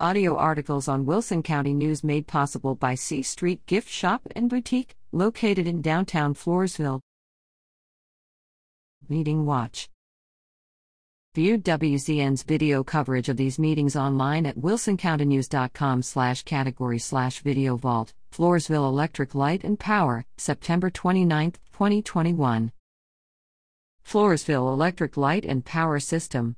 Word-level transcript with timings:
Audio 0.00 0.36
articles 0.36 0.88
on 0.88 1.06
Wilson 1.06 1.40
County 1.40 1.72
News 1.72 2.02
made 2.02 2.26
possible 2.26 2.74
by 2.74 2.96
C 2.96 3.22
Street 3.22 3.64
Gift 3.66 3.88
Shop 3.88 4.22
and 4.34 4.50
Boutique, 4.50 4.96
located 5.12 5.68
in 5.68 5.80
downtown 5.82 6.34
Floresville. 6.34 6.98
Meeting 9.08 9.46
Watch. 9.46 9.88
View 11.36 11.58
WCN's 11.58 12.42
video 12.42 12.82
coverage 12.82 13.28
of 13.28 13.36
these 13.36 13.56
meetings 13.56 13.94
online 13.94 14.46
at 14.46 14.58
wilsoncountynews.com 14.58 16.02
slash 16.02 16.42
category 16.42 16.98
slash 16.98 17.38
video 17.38 17.76
vault, 17.76 18.14
Floresville 18.32 18.88
Electric 18.88 19.32
Light 19.32 19.62
and 19.62 19.78
Power, 19.78 20.24
September 20.36 20.90
29, 20.90 21.52
2021. 21.72 22.72
Floresville 24.04 24.72
Electric 24.72 25.16
Light 25.16 25.44
and 25.44 25.64
Power 25.64 26.00
System. 26.00 26.56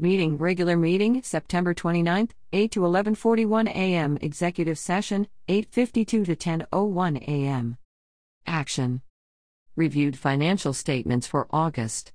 Meeting 0.00 0.38
regular 0.38 0.76
meeting 0.76 1.22
September 1.22 1.72
29th 1.72 2.32
8 2.52 2.72
to 2.72 2.80
11:41 2.80 3.68
a.m. 3.68 4.18
executive 4.20 4.76
session 4.76 5.28
8:52 5.46 6.24
to 6.24 6.34
10:01 6.34 7.22
a.m. 7.28 7.76
Action 8.44 9.02
Reviewed 9.76 10.18
financial 10.18 10.72
statements 10.72 11.28
for 11.28 11.46
August 11.52 12.12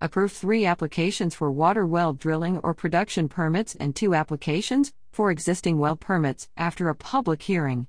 Approved 0.00 0.34
three 0.34 0.66
applications 0.66 1.34
for 1.34 1.50
water 1.50 1.86
well 1.86 2.12
drilling 2.12 2.58
or 2.58 2.74
production 2.74 3.28
permits 3.28 3.74
and 3.74 3.94
two 3.94 4.14
applications 4.14 4.92
for 5.10 5.30
existing 5.30 5.78
well 5.78 5.96
permits 5.96 6.48
after 6.56 6.88
a 6.88 6.94
public 6.94 7.42
hearing. 7.42 7.86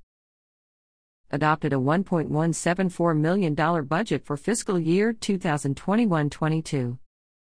Adopted 1.32 1.74
a 1.74 1.78
$1.174 1.78 3.18
million 3.18 3.86
budget 3.86 4.24
for 4.24 4.38
fiscal 4.38 4.80
year 4.80 5.12
2021 5.12 6.30
22 6.30 7.00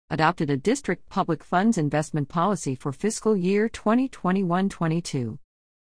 adopted 0.09 0.49
a 0.49 0.55
district 0.55 1.09
public 1.09 1.43
funds 1.43 1.77
investment 1.77 2.29
policy 2.29 2.75
for 2.75 2.93
fiscal 2.93 3.35
year 3.35 3.67
2021 3.67 4.69
22. 4.69 5.37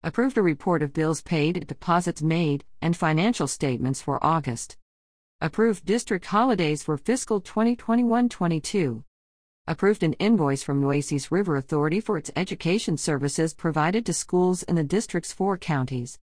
Approved 0.04 0.38
a 0.38 0.42
report 0.42 0.82
of 0.82 0.94
bills 0.94 1.22
paid, 1.22 1.68
deposits 1.68 2.22
made, 2.22 2.64
and 2.82 2.96
financial 2.96 3.48
statements 3.48 4.02
for 4.02 4.24
August. 4.24 4.78
Approved 5.42 5.86
district 5.86 6.26
holidays 6.28 6.84
for 6.84 6.98
fiscal 6.98 7.42
2021 7.42 8.30
22. 8.30 9.04
Approved 9.68 10.04
an 10.04 10.14
invoice 10.14 10.64
from 10.64 10.80
Nueces 10.80 11.30
River 11.30 11.58
Authority 11.58 12.00
for 12.00 12.18
its 12.18 12.32
education 12.38 12.96
services 12.96 13.54
provided 13.54 14.06
to 14.06 14.14
schools 14.14 14.64
in 14.64 14.76
the 14.76 14.84
district's 14.84 15.34
four 15.34 15.58
counties 15.58 16.18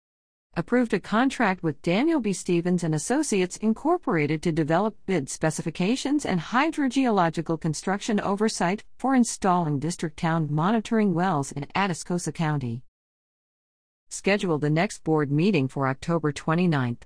approved 0.57 0.93
a 0.93 1.01
contract 1.01 1.63
with 1.63 1.81
Daniel 1.81 2.21
B. 2.21 2.33
Stephens 2.33 2.83
and 2.83 2.95
Associates 2.95 3.57
Incorporated 3.59 4.43
to 4.43 4.51
develop 4.51 4.97
bid 5.07 5.31
specifications 5.31 6.27
and 6.27 6.41
hydrogeological 6.41 7.61
construction 7.61 8.19
oversight 8.21 8.83
for 8.99 9.15
installing 9.15 9.79
district 9.79 10.19
town 10.19 10.49
monitoring 10.51 11.15
wells 11.15 11.53
in 11.53 11.67
Atascosa 11.77 12.35
County. 12.35 12.83
Schedule 14.09 14.59
the 14.59 14.71
next 14.71 15.05
board 15.05 15.31
meeting 15.31 15.69
for 15.69 15.87
October 15.87 16.33
29th. 16.33 17.03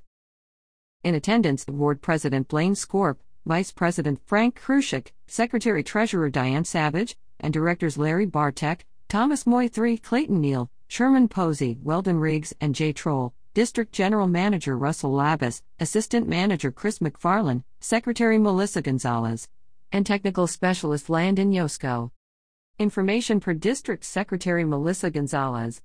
In 1.03 1.15
attendance, 1.15 1.67
Board 1.67 2.01
President 2.01 2.49
Blaine 2.49 2.75
Scorp, 2.75 3.17
Vice 3.45 3.71
President 3.73 4.19
Frank 4.25 4.59
Krushik, 4.59 5.13
Secretary 5.27 5.83
Treasurer 5.83 6.31
Diane 6.31 6.65
Savage, 6.65 7.15
and 7.39 7.53
Directors 7.53 7.99
Larry 7.99 8.25
Bartek, 8.25 8.87
Thomas 9.11 9.47
Moy 9.47 9.69
3 9.69 9.99
Clayton 9.99 10.41
Neal, 10.41 10.71
Sherman 10.89 11.29
Posey, 11.29 11.79
Weldon 11.83 12.19
Riggs, 12.21 12.55
and 12.61 12.75
Jay 12.75 12.93
Troll, 12.93 13.35
District 13.55 13.93
General 13.93 14.27
Manager 14.27 14.77
Russell 14.77 15.13
Labus, 15.13 15.63
Assistant 15.81 16.29
Manager 16.29 16.71
Chris 16.71 16.99
McFarland, 16.99 17.63
Secretary 17.81 18.39
Melissa 18.39 18.83
Gonzalez, 18.83 19.49
and 19.93 20.05
Technical 20.05 20.47
Specialist 20.47 21.09
Landon 21.09 21.53
Yosko. 21.53 22.11
Information 22.79 23.39
per 23.41 23.55
District 23.55 24.05
Secretary 24.05 24.65
Melissa 24.65 25.11
Gonzalez. 25.11 25.81